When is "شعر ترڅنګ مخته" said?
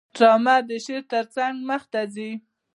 0.85-2.01